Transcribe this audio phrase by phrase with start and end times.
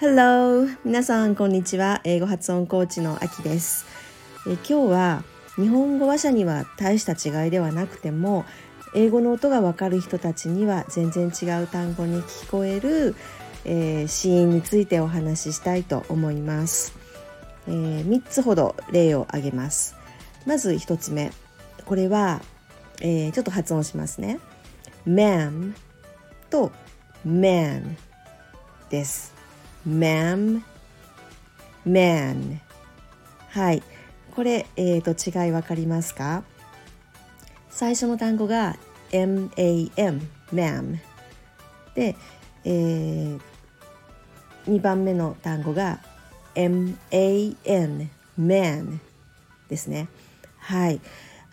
[0.00, 0.66] Hello!
[0.84, 2.00] 皆さんこんにちは。
[2.02, 3.86] 英語発音コーチのあきです。
[4.48, 5.22] え今日は
[5.54, 8.44] 日本語話者には大した違いではなくても
[8.96, 13.14] 英語の音がわかる人たちには全然違う単語に聞こえる、
[13.64, 16.98] えー、死因についてお話ししたいと思います、
[17.68, 19.94] えー、3つほど例を挙げます
[20.46, 21.30] まず1つ目
[21.86, 22.42] これは、
[23.00, 24.38] えー、ちょっと発音しますね。
[25.06, 25.74] ma'am
[26.50, 26.72] と
[27.26, 27.96] man
[28.90, 29.34] です。
[29.86, 30.62] ma'am
[31.86, 32.58] man
[33.50, 33.82] はい。
[34.34, 36.42] これ、えーと、違い分かりますか？
[37.70, 38.76] 最初の単語が
[39.10, 40.20] MAM
[40.52, 40.98] ma'am
[41.94, 42.16] で、
[42.64, 43.40] えー、
[44.66, 46.00] 2番目の単語が
[46.54, 48.08] MAN
[48.38, 48.98] man
[49.68, 50.08] ですね。
[50.58, 51.00] はい。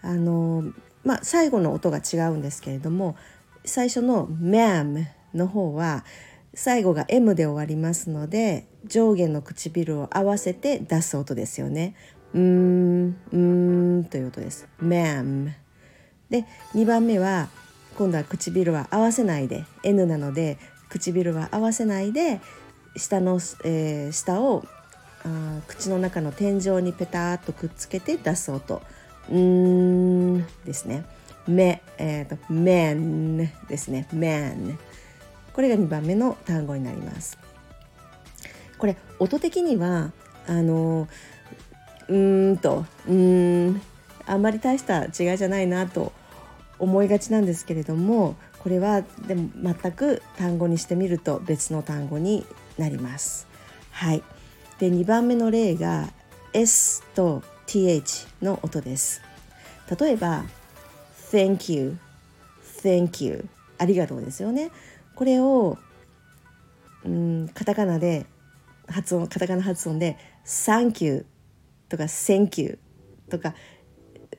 [0.00, 0.64] あの
[1.04, 3.16] まあ最後の音が違うんですけれども
[3.64, 6.04] 最初の ma'am の方は
[6.54, 11.94] 最後が M で終わりますので上下の唇を合わせて出す音ですよね。
[12.34, 14.68] うーん、うーんという音です。
[14.82, 15.52] ma'am。
[16.28, 17.48] で、2番目は
[17.96, 22.40] 今度は唇は合わせないで N なので唇は合わせないで
[22.96, 24.64] 下の、えー、下を
[25.24, 28.82] あ口の中の天井にペタッとくっつけて出す音。
[29.30, 30.01] うーん
[30.64, 31.04] ですね。
[31.46, 34.06] め、えっ、ー、と、man ですね。
[34.12, 34.76] man。
[35.52, 37.38] これが2番目の単語になります。
[38.82, 40.10] これ音的には
[40.48, 41.06] あの
[42.08, 43.80] うーんとうーん
[44.26, 46.12] あんまり大した違いじゃないなと
[46.80, 52.44] 思いがちなんですけれどもこれはでも全く単語にしてみると別の単語に
[52.76, 53.46] なります。
[53.92, 54.22] はい、
[54.80, 56.08] で2番目の例が
[56.52, 59.22] S と TH の音です。
[59.98, 60.44] 例えば
[61.30, 61.98] Thank you
[62.82, 64.70] Thank you ありがとうですよね。
[65.14, 65.78] これを
[67.04, 68.26] うんカタカナで
[68.86, 71.26] 発音カタカナ発音で「Thank you」
[71.88, 72.78] とか「Thank you」
[73.30, 73.54] とか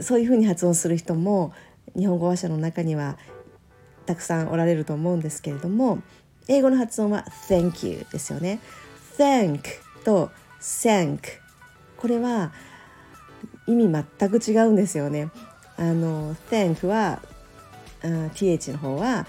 [0.00, 1.52] そういうふうに発音する人も
[1.96, 3.18] 日本語話者の中には
[4.06, 5.98] たくさんおられると思うんですけれども
[6.48, 8.60] 英語の発音は「Thank you」ですよね。
[9.16, 9.62] Thank
[10.04, 11.20] と Thank
[11.96, 12.52] これは
[13.68, 15.30] 意味全く違うんですよね。
[15.76, 17.20] あの Thank は
[18.02, 19.26] TH の方は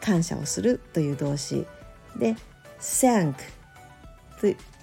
[0.00, 1.66] 感謝をするという動詞。
[2.16, 2.36] で
[2.80, 3.34] thank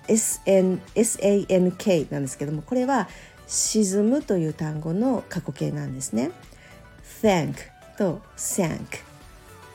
[0.07, 3.07] SN SANK なんですけどもこれは
[3.47, 6.31] 沈むという単語の過去形なんですね。
[7.21, 7.55] thank
[7.97, 8.79] と thank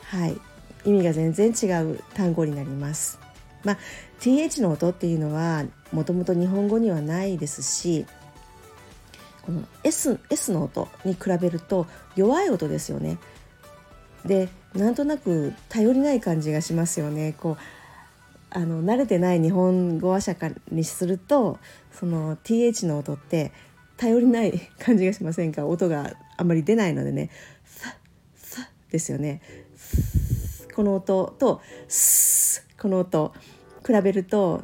[0.03, 0.37] はい。
[0.85, 3.19] 意味が全然違う単語になります。
[3.63, 3.77] まあ
[4.21, 8.05] th の音っていうのはもともと日本語にはないですし
[9.47, 11.87] この S, S の音に比べると
[12.17, 13.17] 弱い音ですよね
[14.25, 17.33] でなんとなく頼りない感じがしますよね。
[17.39, 17.57] こう
[18.49, 20.35] あの慣れてない日本語話者
[20.71, 21.59] にすると
[21.91, 23.51] その th の音って
[23.95, 25.65] 頼りない感じがしませんか？
[25.65, 27.29] 音があんまり出ないのでね
[27.65, 27.95] 「さ」
[28.35, 29.41] 「さ」ですよね。
[30.75, 33.33] この音と「す」この音
[33.85, 34.63] 比べると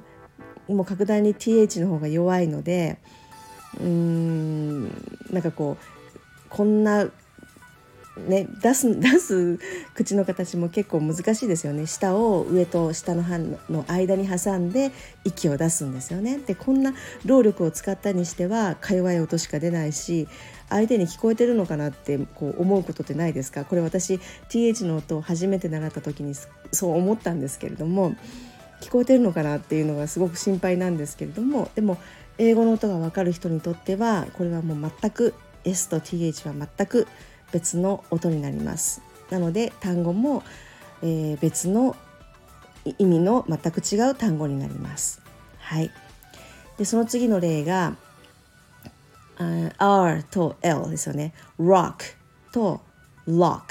[0.67, 2.99] もう格段に th の方が弱いので
[3.79, 4.83] うーん
[5.31, 5.85] なんかこう
[6.49, 7.07] こんな
[8.27, 9.59] ね、出す 出す
[9.95, 11.87] 口の形も結構難しいですよね。
[11.87, 13.57] 下を上と下の歯の
[13.87, 14.91] 間に挟んで
[15.23, 16.37] 息を出すんですよね。
[16.45, 16.93] でこんな
[17.25, 20.27] 労力を使ったにしてはか弱い音しか出ないし
[20.69, 23.65] 相手に聞こえてるのかなってこう思うことってないですか？
[23.65, 24.19] これ私
[24.49, 26.35] TH の音を初めて習った時に
[26.71, 28.15] そう思ったんですけれども
[28.79, 31.97] 聞こえてるのかなっていうのがすごく心配なんですけれどもでも
[32.37, 35.33] 英語の音が分かる人にとってはこれはもう全く
[35.63, 37.07] S と TH は全く
[37.51, 39.01] 別の音になります。
[39.29, 40.43] なので単語も、
[41.01, 41.95] えー、別の
[42.97, 45.21] 意味の全く違う単語になります。
[45.59, 45.91] はい。
[46.77, 47.95] でその次の例が
[49.37, 51.33] R と L ですよね。
[51.59, 52.15] Rock
[52.51, 52.81] と
[53.27, 53.61] lock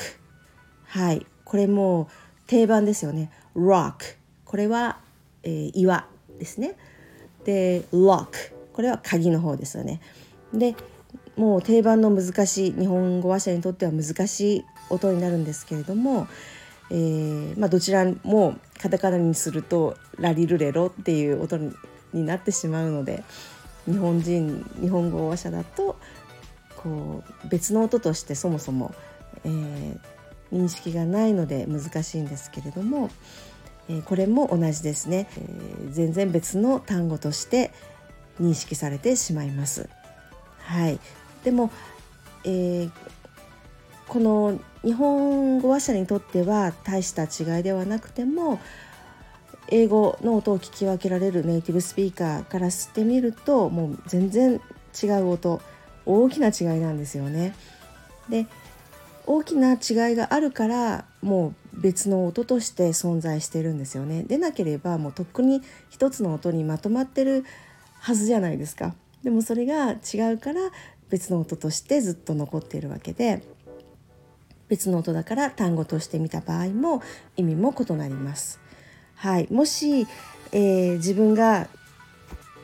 [0.86, 1.26] はい。
[1.44, 2.08] これも
[2.46, 3.30] 定番ですよね。
[3.54, 4.98] Rock これは、
[5.42, 6.06] えー、岩
[6.38, 6.76] ですね。
[7.44, 10.00] で lock これは鍵の方ですよね。
[10.52, 10.74] で
[11.36, 16.26] もう定番の難しい日本語話者にとっては難しい音になるんですけれども、
[16.90, 21.72] えー、まあ、どちらもカタカナにすると「ラリルレロ」っていう音に
[22.12, 23.24] なってしまうので
[23.86, 25.96] 日本人日本語話者だと
[26.76, 28.94] こう別の音としてそもそも、
[29.44, 29.98] えー、
[30.52, 33.08] 認識がないので難しいんですけれども、
[33.88, 37.72] え、これも同じですね、え、全然別の単語として
[38.40, 39.88] 認識されてしまいます。
[40.58, 40.98] はい、
[41.44, 41.70] でも、
[42.44, 42.90] えー、
[44.08, 48.60] この日本語話者にとっては大した違いではなくても
[49.68, 54.60] 英語の音を聞き分けられるネイティブスピーカーからしてみるともう全然
[55.02, 55.60] 違う音
[56.04, 57.54] 大きな違いなんですよね。
[58.28, 58.46] で
[59.26, 64.24] 大きな違いがあるからもう別の音として存在してるんですよね。
[64.24, 67.44] でなければもうとっくに一つの音にまとまってる
[68.00, 68.94] はずじゃないですか。
[69.22, 70.60] でもそれが違うから
[71.08, 73.42] 別の音としてずっと残っているわけで
[74.68, 77.02] 別の音だから単語として見た場合も
[77.36, 78.58] 意味も異なります。
[79.14, 80.06] はい、もし、
[80.50, 81.68] えー、自分が、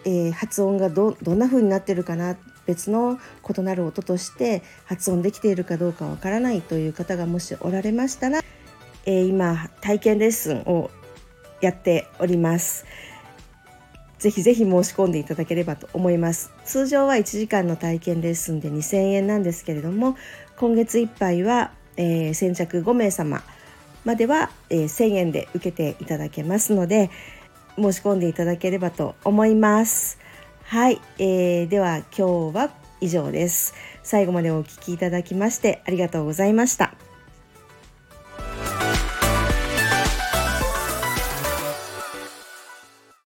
[0.04, 2.36] えー、発音がどどんな風になってるかな
[2.68, 3.18] 別の
[3.48, 8.42] 異なる音として発音できているかどうかわからないという方がもしおられましたら、
[9.06, 10.90] えー、今体験レッスンを
[11.62, 12.84] やっております。
[14.18, 16.52] ぜひぜひ申し込んでいただければと思います。
[16.66, 20.16] 通常は1時間の体験レッスンで2000円なんですけれども、
[20.58, 23.42] 今月いっぱいは、えー、先着5名様
[24.04, 27.10] までは、えー、1000円で受けていただけますので、
[27.76, 30.18] 申し込んでいただければと思います。
[30.68, 32.70] はい、えー、では今日は
[33.00, 33.72] 以上です。
[34.02, 37.07] 最後までお聴きいただきましてありがとうございました。